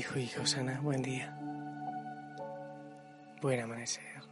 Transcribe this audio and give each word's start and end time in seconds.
Hijo 0.00 0.18
y 0.18 0.28
Josana, 0.28 0.80
buen 0.80 1.02
día. 1.02 1.38
Buen 3.42 3.60
amanecer. 3.60 4.22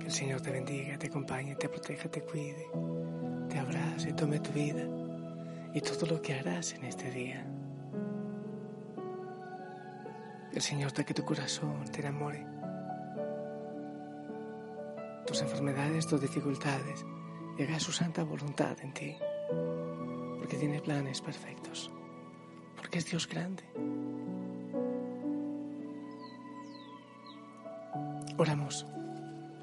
Que 0.00 0.06
el 0.06 0.10
Señor 0.10 0.40
te 0.40 0.50
bendiga, 0.50 0.98
te 0.98 1.06
acompañe, 1.06 1.54
te 1.54 1.68
proteja, 1.68 2.08
te 2.08 2.20
cuide, 2.22 2.66
te 3.48 3.56
abrace, 3.56 4.12
tome 4.14 4.40
tu 4.40 4.50
vida 4.50 4.82
y 5.72 5.80
todo 5.80 6.06
lo 6.06 6.20
que 6.20 6.34
harás 6.34 6.72
en 6.72 6.86
este 6.86 7.08
día. 7.12 7.46
El 10.52 10.60
Señor 10.60 10.90
toque 10.90 11.14
tu 11.14 11.24
corazón, 11.24 11.84
te 11.92 12.00
enamore. 12.00 12.44
Tus 15.24 15.40
enfermedades, 15.40 16.08
tus 16.08 16.20
dificultades, 16.20 17.06
llega 17.56 17.76
a 17.76 17.80
su 17.80 17.92
santa 17.92 18.24
voluntad 18.24 18.76
en 18.80 18.92
ti, 18.92 19.14
porque 20.40 20.56
tiene 20.56 20.80
planes 20.80 21.20
perfectos, 21.20 21.63
porque 22.94 23.06
es 23.06 23.10
Dios 23.10 23.28
grande. 23.28 23.64
Oramos 28.38 28.86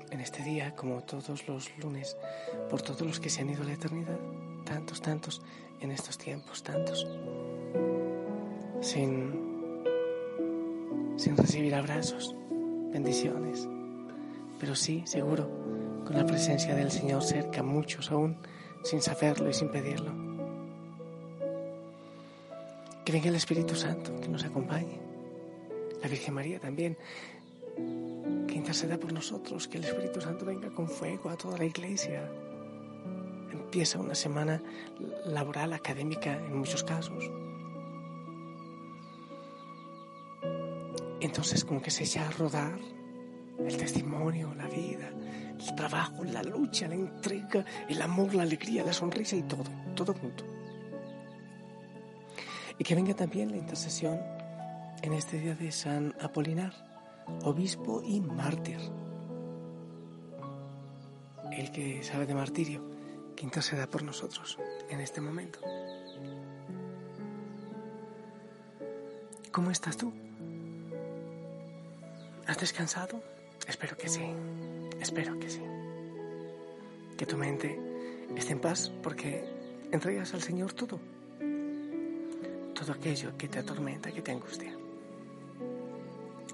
en 0.10 0.20
este 0.20 0.44
día, 0.44 0.76
como 0.76 1.02
todos 1.04 1.48
los 1.48 1.78
lunes, 1.78 2.18
por 2.70 2.82
todos 2.82 3.04
los 3.04 3.22
que 3.22 3.30
se 3.30 3.40
han 3.40 3.50
ido 3.50 3.62
a 3.62 3.68
la 3.68 3.72
eternidad, 3.72 4.20
tantos, 4.66 5.02
tantos, 5.02 5.42
en 5.80 5.92
estos 5.92 6.18
tiempos, 6.18 6.62
tantos, 6.62 7.08
sin 8.82 9.86
sin 11.16 11.38
recibir 11.38 11.74
abrazos, 11.74 12.36
bendiciones, 12.92 13.66
pero 14.60 14.76
sí, 14.76 15.04
seguro, 15.06 15.48
con 16.06 16.18
la 16.18 16.26
presencia 16.26 16.76
del 16.76 16.92
Señor 16.92 17.24
cerca, 17.24 17.64
muchos 17.64 18.12
aún, 18.12 18.36
sin 18.84 19.02
saberlo 19.02 19.50
y 19.50 19.54
sin 19.54 19.70
pedirlo. 19.70 20.31
Que 23.12 23.18
venga 23.18 23.28
el 23.28 23.36
Espíritu 23.36 23.76
Santo, 23.76 24.18
que 24.22 24.30
nos 24.30 24.46
acompañe, 24.46 24.98
la 26.02 26.08
Virgen 26.08 26.34
María 26.34 26.62
también, 26.62 26.98
que 28.48 28.56
interceda 28.56 28.98
por 28.98 29.12
nosotros, 29.12 29.68
que 29.68 29.80
el 29.80 29.84
Espíritu 29.84 30.22
Santo 30.22 30.46
venga 30.46 30.70
con 30.70 30.88
fuego 30.88 31.30
a 31.30 31.36
toda 31.36 31.58
la 31.58 31.66
iglesia. 31.66 32.32
Empieza 33.52 34.00
una 34.00 34.16
semana 34.16 34.64
laboral, 35.26 35.74
académica 35.74 36.38
en 36.38 36.58
muchos 36.58 36.86
casos 36.86 37.30
Entonces 41.20 41.66
como 41.66 41.82
que 41.82 41.92
se 41.92 42.06
echa 42.06 42.26
a 42.26 42.32
rodar 42.32 42.80
el 43.60 43.76
testimonio, 43.76 44.54
la 44.56 44.68
vida, 44.68 45.12
el 45.60 45.76
trabajo, 45.76 46.24
la 46.24 46.44
lucha, 46.44 46.88
la 46.88 46.96
entrega, 46.96 47.66
el 47.90 48.02
amor, 48.02 48.34
la 48.34 48.44
alegría, 48.44 48.86
la 48.86 48.94
sonrisa 48.94 49.36
y 49.36 49.44
todo, 49.44 49.66
todo 49.98 50.14
junto. 50.14 50.61
Y 52.82 52.84
que 52.84 52.96
venga 52.96 53.14
también 53.14 53.52
la 53.52 53.58
intercesión 53.58 54.20
en 55.04 55.14
este 55.14 55.38
día 55.38 55.54
de 55.54 55.72
San 55.72 56.16
Apolinar, 56.20 56.74
obispo 57.44 58.02
y 58.04 58.20
mártir. 58.22 58.80
El 61.52 61.72
que 61.72 62.02
sabe 62.02 62.26
de 62.26 62.34
martirio, 62.34 62.82
que 63.36 63.44
interceda 63.44 63.86
por 63.86 64.02
nosotros 64.02 64.58
en 64.90 65.00
este 65.00 65.22
momento. 65.22 65.60
¿Cómo 69.52 69.70
estás 69.70 69.96
tú? 69.96 70.12
¿Has 72.48 72.58
descansado? 72.58 73.22
Espero 73.68 73.96
que 73.96 74.10
sí, 74.10 74.26
espero 75.00 75.38
que 75.38 75.52
sí. 75.52 75.62
Que 77.16 77.28
tu 77.28 77.38
mente 77.38 77.80
esté 78.36 78.54
en 78.54 78.60
paz 78.60 78.92
porque 79.04 79.46
entregas 79.92 80.34
al 80.34 80.42
Señor 80.42 80.74
todo. 80.74 81.21
Todo 82.82 82.94
aquello 82.94 83.38
que 83.38 83.48
te 83.48 83.60
atormenta, 83.60 84.12
que 84.12 84.24
te 84.24 84.32
angustia. 84.32 84.76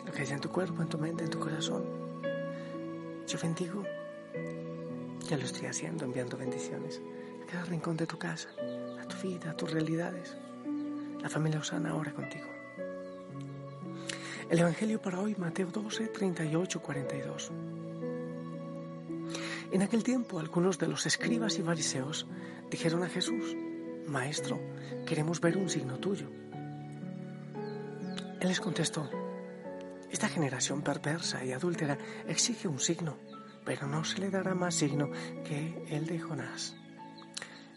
Lo 0.05 0.11
que 0.11 0.21
hay 0.23 0.29
en 0.29 0.41
tu 0.41 0.49
cuerpo, 0.49 0.81
en 0.81 0.89
tu 0.89 0.97
mente, 0.97 1.23
en 1.23 1.29
tu 1.29 1.39
corazón. 1.39 1.85
Yo 3.25 3.39
bendigo. 3.41 3.81
Ya 5.29 5.37
lo 5.37 5.45
estoy 5.45 5.67
haciendo, 5.67 6.03
enviando 6.03 6.35
bendiciones 6.35 7.01
a 7.43 7.45
cada 7.49 7.63
rincón 7.63 7.95
de 7.95 8.07
tu 8.07 8.17
casa, 8.17 8.49
a 9.01 9.07
tu 9.07 9.15
vida, 9.25 9.51
a 9.51 9.55
tus 9.55 9.71
realidades. 9.71 10.35
La 11.21 11.29
familia 11.29 11.61
Osana 11.61 11.91
ahora 11.91 12.11
contigo. 12.11 12.47
El 14.49 14.59
Evangelio 14.59 15.01
para 15.01 15.21
hoy, 15.21 15.33
Mateo 15.37 15.67
12, 15.67 16.07
38, 16.07 16.81
42. 16.81 17.51
En 19.71 19.81
aquel 19.81 20.03
tiempo 20.03 20.39
algunos 20.39 20.77
de 20.77 20.89
los 20.89 21.05
escribas 21.05 21.57
y 21.57 21.63
fariseos 21.63 22.27
dijeron 22.69 23.03
a 23.03 23.07
Jesús, 23.07 23.55
Maestro, 24.07 24.59
queremos 25.05 25.41
ver 25.41 25.57
un 25.57 25.69
signo 25.69 25.97
tuyo. 25.99 26.29
Él 28.39 28.47
les 28.47 28.59
contestó, 28.59 29.09
Esta 30.09 30.29
generación 30.29 30.81
perversa 30.81 31.43
y 31.43 31.51
adúltera 31.51 31.97
exige 32.27 32.67
un 32.67 32.79
signo, 32.79 33.17
pero 33.65 33.87
no 33.87 34.03
se 34.03 34.19
le 34.19 34.29
dará 34.29 34.55
más 34.55 34.75
signo 34.75 35.09
que 35.43 35.85
el 35.89 36.05
de 36.05 36.19
Jonás. 36.19 36.75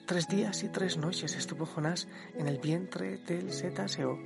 Tres 0.07 0.29
días 0.29 0.63
y 0.63 0.69
tres 0.69 0.97
noches 0.97 1.35
estuvo 1.37 1.67
Jonás 1.67 2.09
en 2.37 2.49
el 2.49 2.59
vientre 2.59 3.19
del 3.19 3.53
cetáceo 3.53 4.19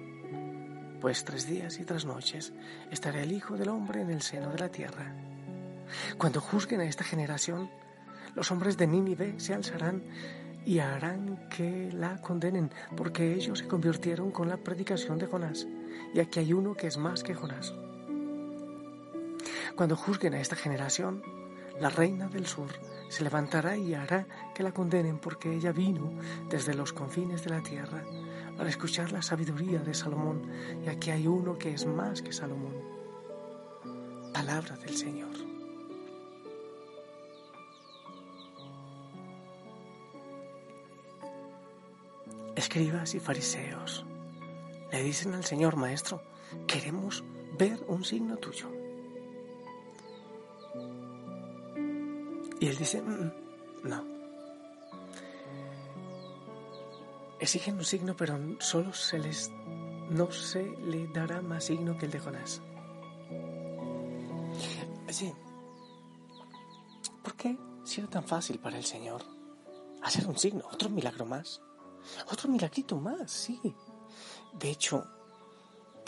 pues 1.04 1.22
tres 1.22 1.46
días 1.46 1.78
y 1.80 1.84
tres 1.84 2.06
noches 2.06 2.54
estará 2.90 3.22
el 3.22 3.30
Hijo 3.30 3.58
del 3.58 3.68
Hombre 3.68 4.00
en 4.00 4.08
el 4.08 4.22
seno 4.22 4.50
de 4.50 4.58
la 4.58 4.70
tierra. 4.70 5.14
Cuando 6.16 6.40
juzguen 6.40 6.80
a 6.80 6.86
esta 6.86 7.04
generación, 7.04 7.70
los 8.34 8.50
hombres 8.50 8.78
de 8.78 8.86
Nínive 8.86 9.38
se 9.38 9.52
alzarán 9.52 10.02
y 10.66 10.78
harán 10.78 11.48
que 11.48 11.90
la 11.92 12.20
condenen, 12.20 12.70
porque 12.96 13.34
ellos 13.34 13.58
se 13.58 13.68
convirtieron 13.68 14.30
con 14.30 14.48
la 14.48 14.56
predicación 14.56 15.18
de 15.18 15.26
Jonás, 15.26 15.66
y 16.14 16.20
aquí 16.20 16.40
hay 16.40 16.52
uno 16.52 16.74
que 16.74 16.86
es 16.86 16.96
más 16.96 17.22
que 17.22 17.34
Jonás. 17.34 17.74
Cuando 19.76 19.96
juzguen 19.96 20.34
a 20.34 20.40
esta 20.40 20.56
generación, 20.56 21.22
la 21.80 21.90
reina 21.90 22.28
del 22.28 22.46
sur 22.46 22.70
se 23.08 23.24
levantará 23.24 23.76
y 23.76 23.94
hará 23.94 24.26
que 24.54 24.62
la 24.62 24.72
condenen, 24.72 25.18
porque 25.18 25.52
ella 25.52 25.72
vino 25.72 26.12
desde 26.48 26.74
los 26.74 26.92
confines 26.92 27.44
de 27.44 27.50
la 27.50 27.62
tierra 27.62 28.04
para 28.56 28.68
escuchar 28.68 29.12
la 29.12 29.22
sabiduría 29.22 29.80
de 29.80 29.94
Salomón, 29.94 30.42
y 30.84 30.88
aquí 30.88 31.10
hay 31.10 31.26
uno 31.26 31.58
que 31.58 31.74
es 31.74 31.86
más 31.86 32.22
que 32.22 32.32
Salomón. 32.32 32.74
Palabra 34.32 34.76
del 34.76 34.96
Señor. 34.96 35.33
Escribas 42.74 43.14
y 43.14 43.20
fariseos 43.20 44.04
le 44.90 45.04
dicen 45.04 45.32
al 45.32 45.44
Señor 45.44 45.76
Maestro, 45.76 46.20
queremos 46.66 47.22
ver 47.56 47.78
un 47.86 48.04
signo 48.04 48.36
tuyo. 48.36 48.68
Y 52.58 52.66
él 52.66 52.76
dice, 52.76 53.00
mm, 53.00 53.32
no, 53.84 54.04
exigen 57.38 57.76
un 57.76 57.84
signo, 57.84 58.16
pero 58.16 58.36
solo 58.58 58.92
se 58.92 59.20
les 59.20 59.52
no 60.10 60.32
se 60.32 60.64
le 60.64 61.06
dará 61.06 61.42
más 61.42 61.62
signo 61.62 61.96
que 61.96 62.06
el 62.06 62.10
de 62.10 62.18
Jonás. 62.18 62.60
Sí. 65.10 65.32
¿Por 67.22 67.36
qué 67.36 67.56
si 67.84 68.00
era 68.00 68.10
tan 68.10 68.24
fácil 68.24 68.58
para 68.58 68.76
el 68.76 68.84
Señor 68.84 69.22
hacer 70.02 70.26
un 70.26 70.36
signo, 70.36 70.64
otro 70.72 70.90
milagro 70.90 71.24
más? 71.24 71.62
Otro 72.30 72.50
milagrito 72.50 72.96
más, 72.96 73.30
sí. 73.30 73.60
De 74.58 74.70
hecho, 74.70 75.06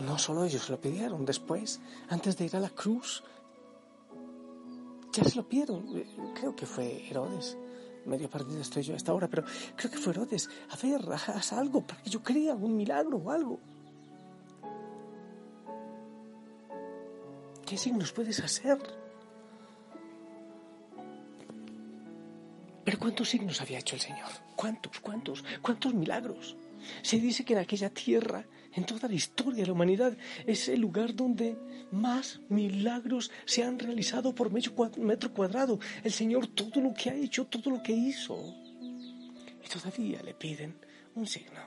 no 0.04 0.18
solo 0.18 0.44
ellos 0.44 0.68
lo 0.70 0.80
pidieron, 0.80 1.24
después, 1.24 1.80
antes 2.08 2.36
de 2.36 2.44
ir 2.46 2.56
a 2.56 2.60
la 2.60 2.70
cruz, 2.70 3.24
ya 5.12 5.24
se 5.24 5.36
lo 5.36 5.48
pidieron. 5.48 5.86
Creo 6.34 6.54
que 6.54 6.66
fue 6.66 7.08
Herodes 7.08 7.56
medio 8.06 8.30
perdido 8.30 8.60
estoy 8.60 8.82
yo 8.82 8.94
a 8.94 8.96
esta 8.96 9.12
hora, 9.12 9.28
pero 9.28 9.44
creo 9.74 9.90
que 9.90 9.98
fue 9.98 10.12
Herodes. 10.12 10.48
A 10.70 10.76
ver, 10.76 11.02
haz 11.12 11.52
algo 11.52 11.86
para 11.86 12.02
que 12.02 12.10
yo 12.10 12.22
crea 12.22 12.54
un 12.54 12.76
milagro 12.76 13.18
o 13.18 13.30
algo. 13.30 13.58
¿Qué 17.66 17.76
signos 17.76 18.12
puedes 18.12 18.40
hacer? 18.40 18.78
¿Cuántos 23.06 23.28
signos 23.28 23.60
había 23.60 23.78
hecho 23.78 23.94
el 23.94 24.00
Señor? 24.00 24.32
¿Cuántos, 24.56 24.98
cuántos, 24.98 25.44
cuántos 25.62 25.94
milagros? 25.94 26.56
Se 27.02 27.20
dice 27.20 27.44
que 27.44 27.52
en 27.52 27.60
aquella 27.60 27.88
tierra, 27.88 28.44
en 28.74 28.84
toda 28.84 29.08
la 29.08 29.14
historia 29.14 29.60
de 29.60 29.66
la 29.66 29.74
humanidad, 29.74 30.16
es 30.44 30.68
el 30.68 30.80
lugar 30.80 31.14
donde 31.14 31.56
más 31.92 32.40
milagros 32.48 33.30
se 33.44 33.62
han 33.62 33.78
realizado 33.78 34.34
por 34.34 34.50
metro 34.50 35.32
cuadrado. 35.32 35.78
El 36.02 36.10
Señor 36.10 36.48
todo 36.48 36.80
lo 36.80 36.92
que 36.94 37.10
ha 37.10 37.14
hecho, 37.14 37.46
todo 37.46 37.70
lo 37.70 37.80
que 37.80 37.92
hizo. 37.92 38.36
Y 39.64 39.68
todavía 39.68 40.20
le 40.24 40.34
piden 40.34 40.74
un 41.14 41.28
signo, 41.28 41.60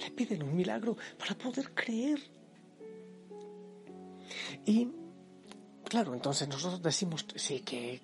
le 0.00 0.10
piden 0.10 0.42
un 0.42 0.56
milagro 0.56 0.96
para 1.18 1.36
poder 1.36 1.74
creer. 1.74 2.18
Y 4.64 4.88
Claro, 5.92 6.14
entonces 6.14 6.48
nosotros 6.48 6.80
decimos, 6.80 7.26
sí, 7.36 7.60
que, 7.60 8.00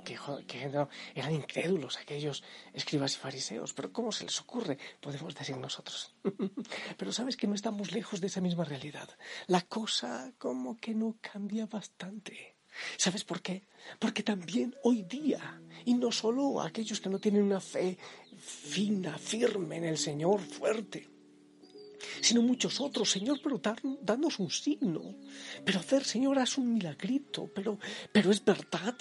eran 1.14 1.34
incrédulos 1.34 1.96
aquellos 1.96 2.44
escribas 2.74 3.14
y 3.14 3.16
fariseos, 3.16 3.72
pero 3.72 3.90
¿cómo 3.90 4.12
se 4.12 4.24
les 4.24 4.38
ocurre? 4.42 4.76
Podemos 5.00 5.34
decir 5.34 5.56
nosotros. 5.56 6.14
pero 6.98 7.12
sabes 7.12 7.38
que 7.38 7.46
no 7.46 7.54
estamos 7.54 7.92
lejos 7.92 8.20
de 8.20 8.26
esa 8.26 8.42
misma 8.42 8.64
realidad. 8.64 9.08
La 9.46 9.62
cosa 9.62 10.34
como 10.36 10.76
que 10.76 10.92
no 10.92 11.16
cambia 11.22 11.64
bastante. 11.64 12.56
¿Sabes 12.98 13.24
por 13.24 13.40
qué? 13.40 13.64
Porque 13.98 14.22
también 14.22 14.76
hoy 14.82 15.04
día, 15.04 15.58
y 15.86 15.94
no 15.94 16.12
solo 16.12 16.60
aquellos 16.60 17.00
que 17.00 17.08
no 17.08 17.18
tienen 17.18 17.42
una 17.42 17.62
fe 17.62 17.96
fina, 18.36 19.16
firme 19.16 19.78
en 19.78 19.84
el 19.84 19.96
Señor, 19.96 20.40
fuerte, 20.40 21.08
sino 22.20 22.42
muchos 22.42 22.80
otros. 22.80 23.10
Señor, 23.10 23.40
pero 23.42 23.60
danos 24.02 24.38
un 24.38 24.50
signo. 24.50 25.16
Pero 25.64 25.80
hacer, 25.80 26.04
Señor, 26.04 26.38
haz 26.38 26.58
un 26.58 26.74
milagrito. 26.74 27.50
Pero, 27.54 27.78
pero 28.12 28.30
es 28.30 28.44
verdad. 28.44 28.96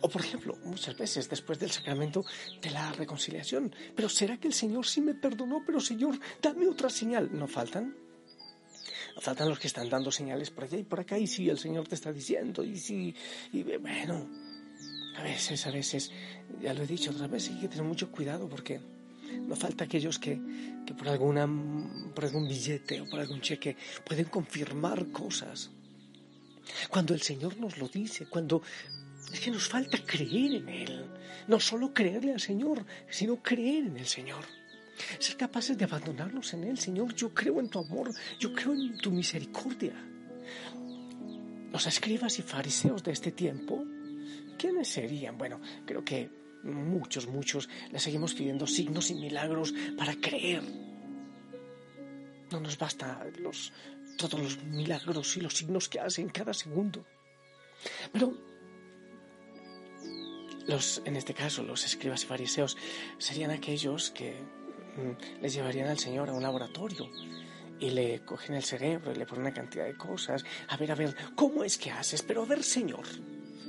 O 0.00 0.08
por 0.08 0.22
ejemplo, 0.22 0.56
muchas 0.64 0.96
veces 0.96 1.28
después 1.28 1.58
del 1.58 1.70
sacramento 1.70 2.24
de 2.60 2.70
la 2.70 2.92
reconciliación. 2.92 3.74
Pero 3.94 4.08
¿será 4.08 4.38
que 4.38 4.48
el 4.48 4.54
Señor 4.54 4.86
sí 4.86 5.00
me 5.00 5.14
perdonó? 5.14 5.62
Pero 5.66 5.80
Señor, 5.80 6.18
dame 6.40 6.66
otra 6.68 6.88
señal. 6.88 7.28
¿No 7.32 7.46
faltan? 7.46 7.96
No 9.14 9.20
faltan 9.20 9.48
los 9.48 9.58
que 9.58 9.66
están 9.66 9.90
dando 9.90 10.10
señales 10.10 10.50
por 10.50 10.64
allá 10.64 10.78
y 10.78 10.84
por 10.84 11.00
acá. 11.00 11.18
Y 11.18 11.26
si 11.26 11.48
el 11.50 11.58
Señor 11.58 11.86
te 11.88 11.94
está 11.94 12.12
diciendo. 12.12 12.64
Y 12.64 12.78
si, 12.78 13.14
y 13.52 13.62
bueno, 13.62 14.28
a 15.16 15.22
veces, 15.22 15.66
a 15.66 15.70
veces, 15.70 16.10
ya 16.60 16.72
lo 16.72 16.82
he 16.82 16.86
dicho 16.86 17.10
otra 17.10 17.26
vez, 17.26 17.48
hay 17.48 17.60
que 17.60 17.68
tener 17.68 17.84
mucho 17.84 18.10
cuidado 18.10 18.48
porque 18.48 18.80
no 19.40 19.56
falta 19.56 19.84
aquellos 19.84 20.18
que, 20.18 20.40
que 20.86 20.94
por, 20.94 21.08
alguna, 21.08 21.48
por 22.14 22.24
algún 22.24 22.46
billete 22.48 23.00
o 23.00 23.08
por 23.08 23.20
algún 23.20 23.40
cheque 23.40 23.76
pueden 24.04 24.26
confirmar 24.26 25.10
cosas. 25.10 25.70
Cuando 26.88 27.14
el 27.14 27.22
Señor 27.22 27.58
nos 27.58 27.78
lo 27.78 27.88
dice, 27.88 28.26
cuando 28.26 28.62
es 29.32 29.40
que 29.40 29.50
nos 29.50 29.68
falta 29.68 29.98
creer 30.04 30.54
en 30.54 30.68
Él. 30.68 31.06
No 31.48 31.58
solo 31.58 31.92
creerle 31.92 32.32
al 32.32 32.40
Señor, 32.40 32.84
sino 33.08 33.42
creer 33.42 33.84
en 33.84 33.96
el 33.96 34.06
Señor. 34.06 34.44
Ser 35.18 35.36
capaces 35.36 35.76
de 35.76 35.84
abandonarnos 35.84 36.52
en 36.52 36.64
Él. 36.64 36.78
Señor, 36.78 37.14
yo 37.14 37.32
creo 37.32 37.58
en 37.60 37.68
tu 37.68 37.78
amor, 37.78 38.12
yo 38.38 38.52
creo 38.52 38.74
en 38.74 38.98
tu 38.98 39.10
misericordia. 39.10 39.94
Los 41.72 41.86
escribas 41.86 42.38
y 42.38 42.42
fariseos 42.42 43.02
de 43.02 43.12
este 43.12 43.32
tiempo, 43.32 43.82
¿quiénes 44.58 44.88
serían? 44.88 45.38
Bueno, 45.38 45.60
creo 45.86 46.04
que 46.04 46.28
muchos, 46.62 47.26
muchos, 47.26 47.68
le 47.90 47.98
seguimos 47.98 48.34
pidiendo 48.34 48.66
signos 48.66 49.10
y 49.10 49.14
milagros 49.14 49.74
para 49.96 50.14
creer. 50.14 50.62
No 52.50 52.60
nos 52.60 52.78
basta 52.78 53.26
los, 53.38 53.72
todos 54.16 54.40
los 54.40 54.62
milagros 54.64 55.36
y 55.36 55.40
los 55.40 55.56
signos 55.56 55.88
que 55.88 56.00
hace 56.00 56.22
en 56.22 56.28
cada 56.28 56.52
segundo. 56.54 57.04
Pero 58.12 58.36
los, 60.66 61.02
en 61.04 61.16
este 61.16 61.34
caso, 61.34 61.62
los 61.62 61.84
escribas 61.84 62.22
y 62.22 62.26
fariseos 62.26 62.76
serían 63.18 63.50
aquellos 63.50 64.10
que 64.10 64.32
mm, 64.32 65.42
les 65.42 65.54
llevarían 65.54 65.88
al 65.88 65.98
Señor 65.98 66.28
a 66.28 66.34
un 66.34 66.42
laboratorio 66.42 67.10
y 67.80 67.90
le 67.90 68.24
cogen 68.24 68.54
el 68.54 68.62
cerebro 68.62 69.12
y 69.12 69.16
le 69.16 69.26
ponen 69.26 69.42
una 69.42 69.54
cantidad 69.54 69.84
de 69.84 69.96
cosas. 69.96 70.44
A 70.68 70.76
ver, 70.76 70.92
a 70.92 70.94
ver, 70.94 71.16
¿cómo 71.34 71.64
es 71.64 71.78
que 71.78 71.90
haces? 71.90 72.22
Pero 72.22 72.42
a 72.42 72.46
ver, 72.46 72.62
Señor, 72.62 73.04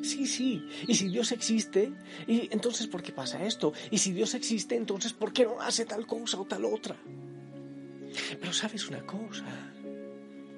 Sí, 0.03 0.27
sí. 0.27 0.67
Y 0.85 0.95
si 0.95 1.07
Dios 1.07 1.31
existe, 1.31 1.93
y 2.27 2.49
entonces 2.51 2.87
¿por 2.87 3.01
qué 3.01 3.13
pasa 3.13 3.43
esto? 3.43 3.71
Y 3.89 3.97
si 3.97 4.11
Dios 4.11 4.33
existe, 4.33 4.75
entonces 4.75 5.13
¿por 5.13 5.31
qué 5.31 5.45
no 5.45 5.61
hace 5.61 5.85
tal 5.85 6.05
cosa 6.05 6.39
o 6.39 6.45
tal 6.45 6.65
otra? 6.65 6.97
Pero 8.39 8.51
sabes 8.51 8.89
una 8.89 9.05
cosa, 9.05 9.45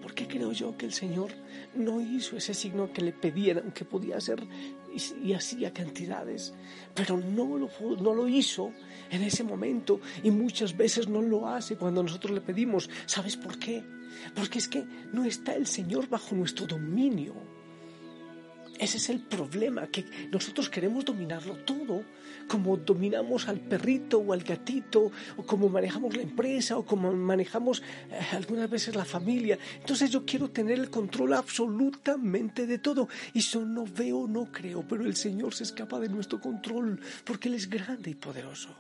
¿por 0.01 0.15
qué 0.15 0.27
creo 0.27 0.51
yo 0.51 0.75
que 0.75 0.87
el 0.87 0.93
Señor 0.93 1.31
no 1.75 2.01
hizo 2.01 2.35
ese 2.35 2.55
signo 2.55 2.91
que 2.91 3.03
le 3.03 3.13
pedieran 3.13 3.71
que 3.71 3.85
podía 3.85 4.17
hacer 4.17 4.43
y, 5.23 5.33
hacía 5.33 5.71
cantidades? 5.71 6.55
Pero 6.95 7.17
no 7.17 7.57
lo, 7.57 7.69
no 8.01 8.15
lo 8.15 8.27
hizo 8.27 8.71
en 9.11 9.21
ese 9.21 9.43
momento 9.43 10.01
y 10.23 10.31
muchas 10.31 10.75
veces 10.75 11.07
no 11.07 11.21
lo 11.21 11.47
hace 11.47 11.77
cuando 11.77 12.01
nosotros 12.01 12.33
le 12.33 12.41
pedimos. 12.41 12.89
¿Sabes 13.05 13.37
por 13.37 13.59
qué? 13.59 13.83
Porque 14.33 14.57
es 14.57 14.67
que 14.67 14.83
no 15.13 15.23
está 15.23 15.53
el 15.53 15.67
Señor 15.67 16.09
bajo 16.09 16.35
nuestro 16.35 16.65
dominio. 16.65 17.54
Ese 18.77 18.97
es 18.97 19.09
el 19.09 19.21
problema, 19.21 19.87
que 19.87 20.05
nosotros 20.31 20.69
queremos 20.69 21.05
dominarlo 21.05 21.55
todo, 21.63 22.03
como 22.47 22.75
dominamos 22.75 23.47
al 23.47 23.61
perrito 23.61 24.19
o 24.19 24.33
al 24.33 24.43
gatito, 24.43 25.11
o 25.37 25.45
como 25.45 25.69
manejamos 25.69 26.15
la 26.15 26.23
empresa, 26.23 26.77
o 26.77 26.85
como 26.85 27.13
manejamos 27.13 27.81
eh, 28.11 28.19
algunas 28.33 28.69
veces 28.69 28.95
la 28.95 29.05
familia. 29.05 29.57
Entonces 29.79 30.09
yo 30.09 30.25
quiero 30.25 30.49
tener 30.51 30.77
el 30.77 30.89
control 30.89 31.33
absolutamente 31.33 32.67
de 32.67 32.79
todo. 32.79 33.07
Y 33.33 33.39
eso 33.39 33.63
no 33.65 33.85
veo, 33.85 34.27
no 34.27 34.51
creo, 34.51 34.85
pero 34.85 35.05
el 35.05 35.15
Señor 35.15 35.53
se 35.53 35.63
escapa 35.63 35.99
de 35.99 36.09
nuestro 36.09 36.41
control, 36.41 36.99
porque 37.23 37.47
Él 37.47 37.55
es 37.55 37.69
grande 37.69 38.11
y 38.11 38.15
poderoso. 38.15 38.75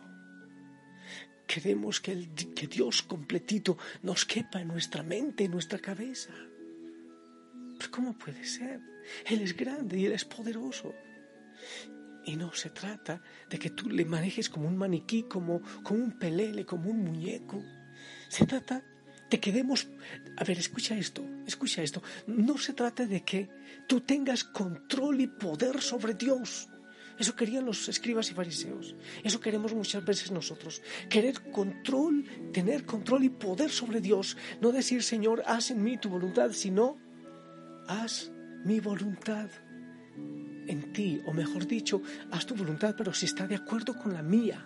Queremos 1.47 2.01
que, 2.01 2.11
el, 2.11 2.33
que 2.33 2.67
Dios 2.67 3.01
completito 3.03 3.77
nos 4.03 4.25
quepa 4.25 4.59
en 4.59 4.67
nuestra 4.67 5.03
mente, 5.03 5.45
en 5.45 5.51
nuestra 5.51 5.79
cabeza. 5.79 6.33
Pero 7.77 7.91
¿cómo 7.91 8.17
puede 8.17 8.43
ser? 8.45 8.79
Él 9.25 9.41
es 9.41 9.55
grande 9.55 9.99
y 9.99 10.05
Él 10.05 10.13
es 10.13 10.25
poderoso. 10.25 10.93
Y 12.25 12.35
no 12.35 12.53
se 12.53 12.71
trata 12.71 13.21
de 13.49 13.59
que 13.59 13.69
tú 13.69 13.89
le 13.89 14.03
manejes 14.05 14.49
como 14.49 14.67
un 14.67 14.77
maniquí, 14.77 15.23
como, 15.23 15.61
como 15.83 16.03
un 16.03 16.17
pelele, 16.17 16.65
como 16.65 16.89
un 16.89 17.03
muñeco. 17.03 17.63
Se 18.29 18.45
trata 18.45 18.83
de 19.29 19.39
que 19.39 19.51
demos... 19.51 19.87
A 20.37 20.43
ver, 20.43 20.57
escucha 20.57 20.97
esto, 20.97 21.23
escucha 21.45 21.83
esto. 21.83 22.01
No 22.27 22.57
se 22.57 22.73
trata 22.73 23.05
de 23.05 23.23
que 23.23 23.49
tú 23.87 24.01
tengas 24.01 24.43
control 24.43 25.21
y 25.21 25.27
poder 25.27 25.81
sobre 25.81 26.15
Dios. 26.15 26.67
Eso 27.17 27.35
querían 27.35 27.65
los 27.65 27.87
escribas 27.87 28.29
y 28.31 28.33
fariseos. 28.33 28.95
Eso 29.23 29.39
queremos 29.39 29.73
muchas 29.73 30.03
veces 30.03 30.31
nosotros. 30.31 30.81
Querer 31.09 31.51
control, 31.51 32.25
tener 32.51 32.85
control 32.85 33.23
y 33.23 33.29
poder 33.29 33.71
sobre 33.71 34.01
Dios. 34.01 34.35
No 34.61 34.71
decir, 34.71 35.01
Señor, 35.01 35.43
haz 35.45 35.71
en 35.71 35.81
mí 35.81 35.97
tu 35.97 36.09
voluntad, 36.09 36.51
sino 36.51 36.97
haz 37.87 38.31
mi 38.63 38.79
voluntad 38.79 39.49
en 40.67 40.93
ti, 40.93 41.21
o 41.25 41.33
mejor 41.33 41.67
dicho, 41.67 42.01
haz 42.31 42.45
tu 42.45 42.55
voluntad, 42.55 42.95
pero 42.97 43.13
si 43.13 43.25
está 43.25 43.47
de 43.47 43.55
acuerdo 43.55 43.95
con 43.95 44.13
la 44.13 44.23
mía. 44.23 44.65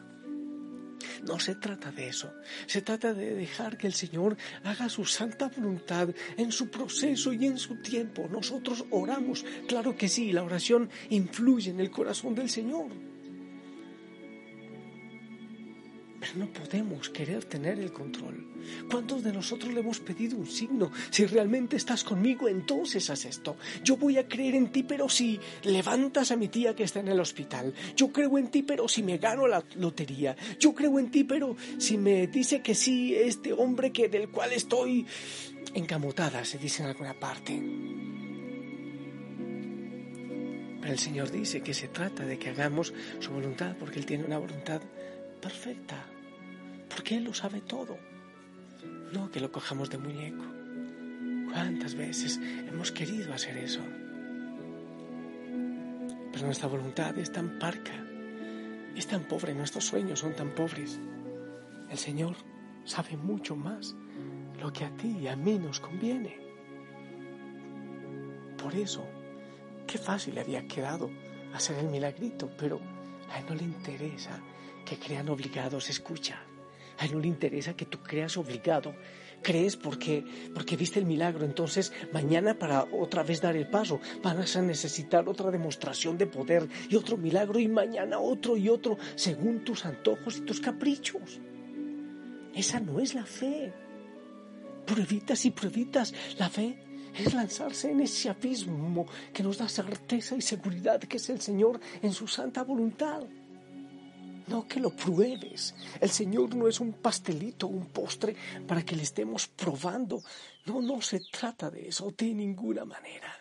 No 1.25 1.39
se 1.39 1.55
trata 1.55 1.91
de 1.91 2.09
eso, 2.09 2.33
se 2.65 2.81
trata 2.81 3.13
de 3.13 3.33
dejar 3.35 3.77
que 3.77 3.87
el 3.87 3.93
Señor 3.93 4.37
haga 4.63 4.89
su 4.89 5.05
santa 5.05 5.49
voluntad 5.49 6.09
en 6.37 6.51
su 6.51 6.69
proceso 6.69 7.33
y 7.33 7.45
en 7.45 7.57
su 7.57 7.75
tiempo. 7.81 8.27
Nosotros 8.29 8.85
oramos, 8.89 9.45
claro 9.67 9.95
que 9.95 10.07
sí, 10.07 10.31
la 10.31 10.43
oración 10.43 10.89
influye 11.09 11.71
en 11.71 11.79
el 11.79 11.91
corazón 11.91 12.35
del 12.35 12.49
Señor. 12.49 13.08
Pero 16.29 16.45
no 16.45 16.53
podemos 16.53 17.09
querer 17.09 17.45
tener 17.45 17.79
el 17.79 17.91
control. 17.91 18.45
¿Cuántos 18.89 19.23
de 19.23 19.33
nosotros 19.33 19.73
le 19.73 19.79
hemos 19.79 19.99
pedido 19.99 20.37
un 20.37 20.45
signo? 20.45 20.91
Si 21.09 21.25
realmente 21.25 21.75
estás 21.75 22.03
conmigo, 22.03 22.47
entonces 22.47 23.09
haz 23.09 23.25
esto. 23.25 23.57
Yo 23.83 23.97
voy 23.97 24.17
a 24.17 24.27
creer 24.27 24.55
en 24.55 24.71
ti, 24.71 24.83
pero 24.83 25.09
si 25.09 25.39
levantas 25.63 26.31
a 26.31 26.35
mi 26.35 26.47
tía 26.47 26.75
que 26.75 26.83
está 26.83 26.99
en 26.99 27.07
el 27.07 27.19
hospital. 27.19 27.73
Yo 27.95 28.11
creo 28.11 28.37
en 28.37 28.49
ti, 28.49 28.61
pero 28.63 28.87
si 28.87 29.01
me 29.01 29.17
gano 29.17 29.47
la 29.47 29.63
lotería. 29.75 30.35
Yo 30.59 30.75
creo 30.75 30.99
en 30.99 31.09
ti, 31.09 31.23
pero 31.23 31.55
si 31.77 31.97
me 31.97 32.27
dice 32.27 32.61
que 32.61 32.75
sí 32.75 33.15
este 33.15 33.53
hombre 33.53 33.91
que 33.91 34.07
del 34.07 34.29
cual 34.29 34.53
estoy 34.53 35.07
encamotada, 35.73 36.45
se 36.45 36.57
dice 36.57 36.83
en 36.83 36.89
alguna 36.89 37.19
parte. 37.19 37.59
Pero 40.81 40.93
el 40.93 40.99
Señor 40.99 41.31
dice 41.31 41.61
que 41.61 41.73
se 41.73 41.87
trata 41.87 42.25
de 42.25 42.37
que 42.37 42.49
hagamos 42.49 42.93
su 43.19 43.31
voluntad, 43.31 43.75
porque 43.79 43.99
Él 43.99 44.05
tiene 44.05 44.25
una 44.25 44.37
voluntad 44.37 44.81
perfecta, 45.41 46.05
porque 46.99 47.15
Él 47.15 47.23
lo 47.23 47.33
sabe 47.33 47.61
todo. 47.61 47.97
No 49.13 49.31
que 49.31 49.39
lo 49.39 49.53
cojamos 49.53 49.89
de 49.89 49.97
muñeco. 49.97 50.43
¿Cuántas 51.49 51.95
veces 51.95 52.41
hemos 52.67 52.91
querido 52.91 53.33
hacer 53.33 53.55
eso? 53.55 53.79
Pero 56.33 56.45
nuestra 56.45 56.67
voluntad 56.67 57.17
es 57.17 57.31
tan 57.31 57.57
parca, 57.57 57.93
es 58.97 59.07
tan 59.07 59.23
pobre, 59.29 59.55
nuestros 59.55 59.85
sueños 59.85 60.19
son 60.19 60.33
tan 60.33 60.49
pobres. 60.49 60.99
El 61.89 61.97
Señor 61.97 62.35
sabe 62.83 63.15
mucho 63.15 63.55
más 63.55 63.95
lo 64.61 64.73
que 64.73 64.83
a 64.83 64.93
ti 64.97 65.19
y 65.21 65.27
a 65.29 65.37
mí 65.37 65.57
nos 65.57 65.79
conviene. 65.79 66.37
Por 68.61 68.75
eso, 68.75 69.05
qué 69.87 69.97
fácil 69.97 70.35
le 70.35 70.41
había 70.41 70.67
quedado 70.67 71.09
hacer 71.53 71.77
el 71.77 71.87
milagrito, 71.87 72.51
pero 72.57 72.81
a 73.31 73.39
Él 73.39 73.45
no 73.47 73.55
le 73.55 73.63
interesa 73.63 74.41
que 74.85 74.99
crean 74.99 75.29
obligados, 75.29 75.89
escucha. 75.89 76.43
A 76.99 77.05
él 77.05 77.13
no 77.13 77.19
le 77.19 77.27
interesa 77.27 77.75
que 77.75 77.85
tú 77.85 77.99
creas 77.99 78.37
obligado. 78.37 78.93
Crees 79.41 79.77
porque, 79.77 80.25
porque 80.53 80.75
viste 80.75 80.99
el 80.99 81.05
milagro. 81.05 81.45
Entonces, 81.45 81.93
mañana 82.11 82.59
para 82.59 82.83
otra 82.83 83.23
vez 83.23 83.41
dar 83.41 83.55
el 83.55 83.69
paso, 83.69 84.01
vas 84.21 84.55
a 84.57 84.61
necesitar 84.61 85.27
otra 85.29 85.49
demostración 85.49 86.17
de 86.17 86.27
poder 86.27 86.67
y 86.89 86.95
otro 86.95 87.15
milagro 87.15 87.57
y 87.57 87.69
mañana 87.69 88.19
otro 88.19 88.57
y 88.57 88.67
otro, 88.67 88.97
según 89.15 89.63
tus 89.63 89.85
antojos 89.85 90.37
y 90.37 90.41
tus 90.41 90.59
caprichos. 90.59 91.39
Esa 92.53 92.81
no 92.81 92.99
es 92.99 93.15
la 93.15 93.25
fe. 93.25 93.71
Pruebitas 94.85 95.45
y 95.45 95.51
pruebitas. 95.51 96.13
La 96.37 96.49
fe 96.49 96.77
es 97.17 97.33
lanzarse 97.33 97.91
en 97.91 98.01
ese 98.01 98.29
abismo 98.29 99.05
que 99.33 99.43
nos 99.43 99.57
da 99.57 99.69
certeza 99.69 100.35
y 100.35 100.41
seguridad 100.41 100.99
que 100.99 101.15
es 101.15 101.29
el 101.29 101.39
Señor 101.39 101.79
en 102.01 102.11
su 102.11 102.27
santa 102.27 102.63
voluntad. 102.63 103.23
No 104.49 104.67
que 104.67 104.79
lo 104.79 104.89
pruebes. 104.89 105.75
El 106.01 106.09
Señor 106.09 106.55
no 106.55 106.67
es 106.67 106.79
un 106.79 106.93
pastelito, 106.93 107.67
un 107.67 107.85
postre 107.87 108.35
para 108.67 108.83
que 108.83 108.95
le 108.95 109.03
estemos 109.03 109.47
probando. 109.47 110.23
No, 110.65 110.81
no 110.81 111.01
se 111.01 111.19
trata 111.19 111.69
de 111.69 111.89
eso 111.89 112.11
de 112.17 112.33
ninguna 112.33 112.83
manera. 112.83 113.31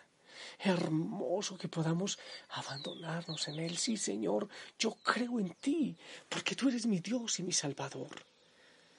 Hermoso 0.59 1.57
que 1.57 1.67
podamos 1.67 2.19
abandonarnos 2.49 3.47
en 3.47 3.59
Él. 3.59 3.77
Sí, 3.77 3.97
Señor, 3.97 4.47
yo 4.77 4.91
creo 5.01 5.39
en 5.39 5.49
ti, 5.55 5.97
porque 6.27 6.55
tú 6.55 6.69
eres 6.69 6.85
mi 6.85 6.99
Dios 6.99 7.39
y 7.39 7.43
mi 7.43 7.53
Salvador. 7.53 8.23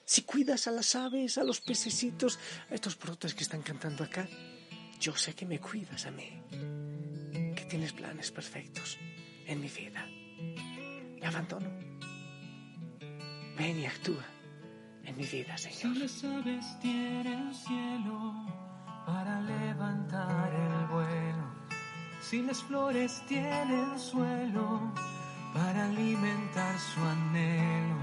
Si 0.05 0.23
cuidas 0.23 0.67
a 0.67 0.73
las 0.73 0.97
aves, 0.97 1.38
a 1.38 1.45
los 1.45 1.61
pececitos, 1.61 2.40
a 2.71 2.75
estos 2.75 2.99
brotes 2.99 3.35
que 3.35 3.45
están 3.45 3.62
cantando 3.62 4.02
acá, 4.02 4.29
yo 4.99 5.14
sé 5.14 5.35
que 5.35 5.47
me 5.47 5.61
cuidas 5.61 6.07
a 6.07 6.11
mí, 6.11 6.43
que 7.55 7.67
tienes 7.71 7.93
planes 7.93 8.33
perfectos 8.33 8.99
en 9.47 9.61
mi 9.61 9.69
vida. 9.69 10.05
Me 11.21 11.26
abandono 11.26 11.89
Ven 13.61 13.79
y 13.79 13.85
actúa 13.85 14.25
en 15.05 15.14
mi 15.19 15.26
vida, 15.26 15.59
Señor. 15.59 15.95
Si 15.95 16.00
las 16.00 16.25
aves 16.25 16.79
tienen 16.81 17.52
cielo 17.52 18.47
para 19.05 19.43
levantar 19.43 20.50
el 20.50 20.87
vuelo, 20.87 21.45
si 22.23 22.40
las 22.40 22.62
flores 22.62 23.23
tienen 23.29 23.99
suelo 23.99 24.95
para 25.52 25.85
alimentar 25.85 26.75
su 26.79 27.00
anhelo, 27.00 27.97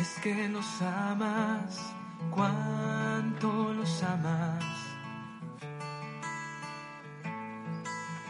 es 0.00 0.18
que 0.20 0.48
los 0.48 0.82
amas, 0.82 1.78
cuánto 2.34 3.72
los 3.72 4.02
amas. 4.02 4.64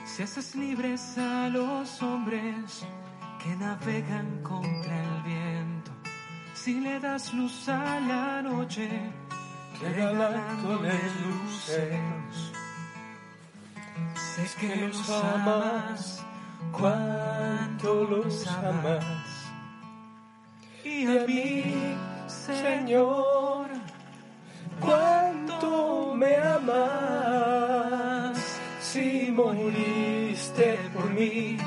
Si 0.05 0.23
haces 0.23 0.55
libres 0.55 1.17
a 1.17 1.49
los 1.49 2.03
hombres, 2.03 2.85
que 3.45 3.55
navegan 3.57 4.41
contra 4.43 5.03
el 5.03 5.23
viento. 5.23 5.91
Si 6.55 6.81
le 6.81 6.99
das 6.99 7.35
luz 7.35 7.69
a 7.69 8.01
la 8.01 8.41
noche, 8.41 8.89
regalándole 9.83 10.95
luceros. 11.23 12.53
Sé 14.15 14.49
que 14.59 14.89
los 14.89 15.11
amas, 15.11 16.25
cuánto 16.73 18.05
los 18.05 18.47
amas. 18.47 19.05
Y 20.83 21.07
a 21.07 21.27
mí, 21.27 21.99
Señor, 22.27 23.69
cuánto 24.81 26.15
me 26.15 26.35
amas. 26.37 28.39
Si 28.81 29.31
moriste 29.31 30.79
por 30.95 31.11
mí 31.11 31.59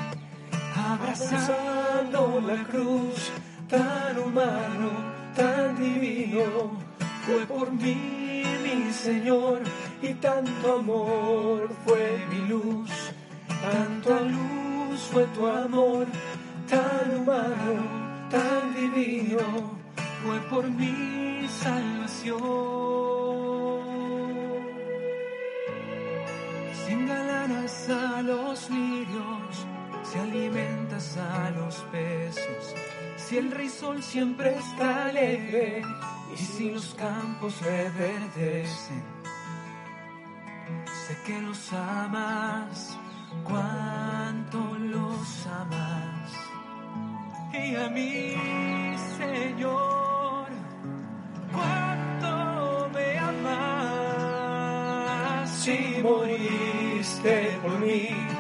abrazando 1.01 2.42
la 2.46 2.63
cruz, 2.63 3.32
tan 3.70 4.18
humano, 4.20 4.89
tan 5.36 5.75
divino, 5.77 6.80
fue 7.25 7.46
por 7.46 7.72
mí 7.72 8.44
mi 8.63 8.92
Señor, 8.92 9.62
y 10.01 10.13
tanto 10.16 10.80
amor 10.80 11.70
fue 11.86 12.25
mi 12.32 12.48
luz, 12.48 12.89
tanto 13.62 14.20
luz 14.22 15.00
fue 15.12 15.25
tu 15.36 15.46
amor, 15.48 16.06
tan 16.70 17.20
humano, 17.20 17.74
tan 18.30 18.74
divino, 18.74 19.77
fue 20.24 20.39
por 20.50 20.70
mi 20.70 21.48
salvación. 21.48 22.38
Sin 26.86 27.08
galanas 27.08 27.89
a 27.89 28.22
los 28.22 28.70
lirios 28.70 29.47
si 30.17 30.24
alimentas 30.24 31.17
a 31.17 31.51
los 31.51 31.75
peces, 31.91 32.75
si 33.17 33.38
el 33.38 33.51
risol 33.51 34.01
siempre 34.01 34.55
está 34.55 35.05
alegre 35.09 35.83
y 36.33 36.38
si 36.38 36.71
los 36.71 36.95
campos 36.95 37.62
reverdecen, 37.62 39.03
sé 41.07 41.17
que 41.25 41.39
los 41.41 41.74
amas, 41.74 42.97
cuánto 43.43 44.75
los 44.79 45.47
amas. 45.47 46.31
Y 47.53 47.75
a 47.75 47.89
mí, 47.89 48.36
Señor, 49.17 50.47
cuánto 51.53 52.89
me 52.93 53.17
amas. 53.19 54.69
Si 55.50 56.01
moriste 56.01 57.59
por 57.62 57.79
mí 57.79 58.37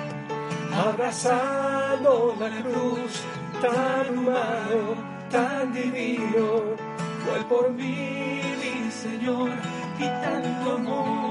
abrazando 0.77 2.35
la 2.39 2.49
cruz, 2.61 3.23
tan 3.61 4.17
humano, 4.17 4.95
tan 5.31 5.73
divino, 5.73 6.75
fue 7.25 7.43
por 7.49 7.71
mí 7.71 8.41
mi 8.61 8.91
Señor, 8.91 9.49
y 9.99 10.05
tanto 10.05 10.75
amor 10.75 11.26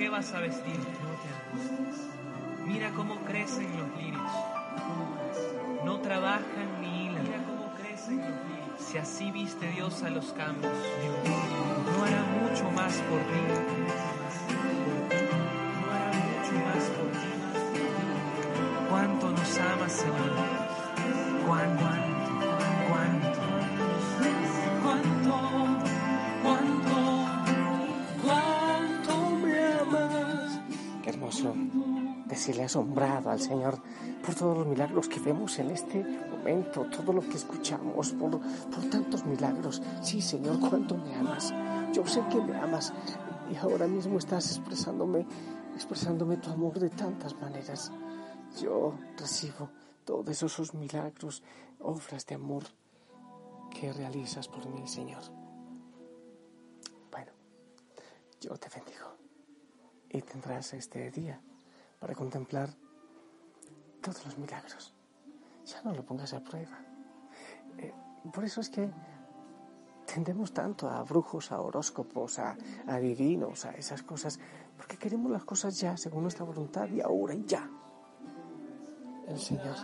qué 0.00 0.08
vas 0.08 0.32
a 0.32 0.40
vestirte. 0.40 0.92
No 1.02 1.10
te 1.20 1.28
angusties. 1.28 2.08
Mira 2.64 2.90
cómo 2.92 3.16
crecen 3.26 3.68
los 3.78 4.02
lirios. 4.02 4.32
No 5.84 6.00
trabajan 6.00 6.80
ni 6.80 7.04
hilan. 7.04 7.22
Mira 7.22 7.44
cómo 7.44 7.74
crecen 7.74 8.16
los 8.16 8.28
lirios. 8.28 8.80
Si 8.80 8.96
así 8.96 9.30
viste 9.30 9.68
Dios 9.68 10.02
a 10.02 10.08
los 10.08 10.32
campos, 10.32 10.70
no 11.84 12.04
hará 12.04 12.22
mucho 12.22 12.70
más 12.70 12.94
por 12.94 13.18
ti. 13.18 14.09
Asombrado 32.70 33.30
al 33.30 33.40
Señor 33.40 33.82
por 34.24 34.32
todos 34.36 34.58
los 34.58 34.66
milagros 34.68 35.08
que 35.08 35.18
vemos 35.18 35.58
en 35.58 35.72
este 35.72 36.04
momento, 36.04 36.84
todo 36.84 37.12
lo 37.12 37.20
que 37.20 37.36
escuchamos, 37.36 38.12
por, 38.12 38.30
por 38.38 38.84
tantos 38.88 39.24
milagros. 39.24 39.82
Sí, 40.02 40.22
Señor, 40.22 40.60
cuánto 40.60 40.96
me 40.96 41.12
amas. 41.16 41.52
Yo 41.92 42.06
sé 42.06 42.22
que 42.30 42.40
me 42.40 42.56
amas 42.56 42.92
y 43.50 43.56
ahora 43.56 43.88
mismo 43.88 44.18
estás 44.18 44.56
expresándome, 44.56 45.26
expresándome 45.74 46.36
tu 46.36 46.50
amor 46.50 46.78
de 46.78 46.90
tantas 46.90 47.34
maneras. 47.40 47.90
Yo 48.62 48.94
recibo 49.18 49.68
todos 50.04 50.40
esos 50.40 50.72
milagros, 50.72 51.42
obras 51.80 52.24
de 52.26 52.36
amor 52.36 52.62
que 53.72 53.92
realizas 53.92 54.46
por 54.46 54.64
mí, 54.68 54.86
Señor. 54.86 55.24
Bueno, 57.10 57.32
yo 58.40 58.56
te 58.56 58.68
bendigo 58.68 59.16
y 60.08 60.22
tendrás 60.22 60.72
este 60.74 61.10
día 61.10 61.40
para 62.00 62.14
contemplar 62.14 62.70
todos 64.00 64.24
los 64.24 64.38
milagros. 64.38 64.92
Ya 65.66 65.82
no 65.82 65.92
lo 65.92 66.04
pongas 66.04 66.32
a 66.32 66.42
prueba. 66.42 66.78
Eh, 67.78 67.92
por 68.32 68.44
eso 68.44 68.60
es 68.60 68.70
que 68.70 68.90
tendemos 70.12 70.52
tanto 70.52 70.88
a 70.88 71.02
brujos, 71.04 71.52
a 71.52 71.60
horóscopos, 71.60 72.38
a, 72.40 72.56
a 72.86 72.98
divinos, 72.98 73.64
a 73.66 73.72
esas 73.72 74.02
cosas, 74.02 74.40
porque 74.76 74.96
queremos 74.96 75.30
las 75.30 75.44
cosas 75.44 75.78
ya, 75.78 75.96
según 75.96 76.22
nuestra 76.22 76.44
voluntad, 76.44 76.88
y 76.88 77.00
ahora 77.00 77.34
y 77.34 77.44
ya. 77.44 77.70
El 79.28 79.38
Señor 79.38 79.76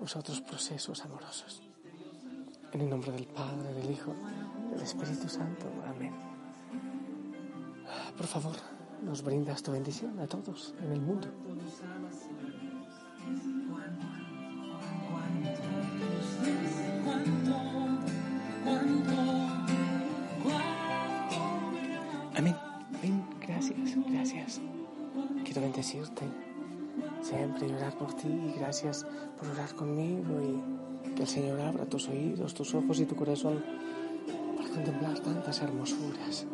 usa 0.00 0.20
otros 0.20 0.40
procesos 0.42 1.02
amorosos. 1.04 1.62
En 2.72 2.80
el 2.80 2.90
nombre 2.90 3.12
del 3.12 3.26
Padre, 3.28 3.72
del 3.72 3.90
Hijo, 3.90 4.12
del 4.70 4.82
Espíritu 4.82 5.28
Santo. 5.28 5.66
Amén. 5.86 6.12
Por 8.16 8.26
favor, 8.26 8.56
nos 9.02 9.22
brindas 9.22 9.62
tu 9.62 9.72
bendición 9.72 10.18
a 10.20 10.26
todos 10.26 10.74
en 10.82 10.92
el 10.92 11.00
mundo. 11.00 11.28
Amén, 22.36 22.56
amén, 22.98 23.24
gracias, 23.40 23.78
gracias. 24.10 24.60
Quiero 25.44 25.60
bendecirte 25.60 26.24
siempre 27.22 27.68
y 27.68 27.72
orar 27.72 27.96
por 27.96 28.14
ti 28.14 28.28
y 28.28 28.58
gracias 28.58 29.06
por 29.38 29.48
orar 29.48 29.74
conmigo 29.74 30.40
y 30.42 31.14
que 31.14 31.22
el 31.22 31.28
Señor 31.28 31.60
abra 31.60 31.86
tus 31.86 32.08
oídos, 32.08 32.54
tus 32.54 32.74
ojos 32.74 33.00
y 33.00 33.06
tu 33.06 33.14
corazón 33.14 33.62
para 34.56 34.68
contemplar 34.68 35.18
tantas 35.20 35.60
hermosuras 35.60 36.46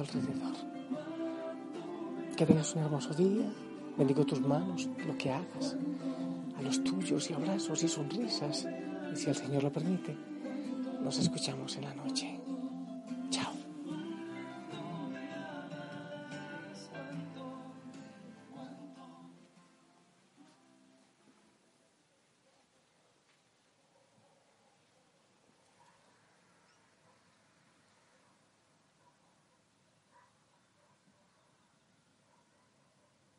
alrededor. 0.00 0.54
Que 2.36 2.46
tengas 2.46 2.74
un 2.74 2.82
hermoso 2.82 3.14
día. 3.14 3.52
Bendigo 3.96 4.24
tus 4.24 4.40
manos, 4.40 4.88
lo 5.06 5.16
que 5.18 5.30
hagas, 5.30 5.76
a 6.56 6.62
los 6.62 6.82
tuyos 6.82 7.30
y 7.30 7.34
abrazos 7.34 7.82
y 7.82 7.88
sonrisas. 7.88 8.66
Y 9.12 9.16
si 9.16 9.28
el 9.28 9.36
Señor 9.36 9.62
lo 9.62 9.72
permite, 9.72 10.16
nos 11.02 11.18
escuchamos 11.18 11.76
en 11.76 11.84
la 11.84 11.94
noche. 11.94 12.39